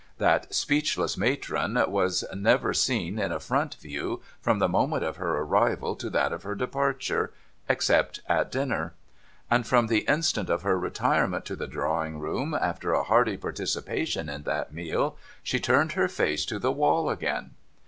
That 0.17 0.51
speechless 0.51 1.15
matron 1.15 1.77
was 1.91 2.23
never 2.33 2.73
seen 2.73 3.19
in 3.19 3.31
a 3.31 3.39
front 3.39 3.75
view, 3.75 4.23
from 4.41 4.57
the 4.57 4.67
moment 4.67 5.03
of 5.03 5.17
her 5.17 5.37
arrival 5.37 5.95
to 5.97 6.09
that 6.09 6.33
of 6.33 6.41
her 6.41 6.55
departure 6.55 7.27
—•except 7.69 8.19
at 8.27 8.51
dinner. 8.51 8.95
And 9.51 9.67
from 9.67 9.85
the 9.85 10.01
instant 10.07 10.49
of 10.49 10.63
her 10.63 10.79
retirement 10.79 11.45
to 11.45 11.55
the 11.55 11.67
drawing 11.67 12.17
room, 12.17 12.57
after 12.59 12.93
a 12.93 13.03
hearty 13.03 13.37
participation 13.37 14.27
in 14.27 14.41
that 14.41 14.73
meal, 14.73 15.17
she 15.43 15.59
turned 15.59 15.91
her 15.91 16.07
face 16.07 16.45
to 16.45 16.57
the 16.57 16.71
wall 16.71 17.07
again. 17.07 17.51